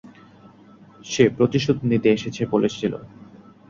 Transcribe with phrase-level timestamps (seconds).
[1.05, 2.93] সে প্রতিশোধ নিতে এসেছে বলেছিল।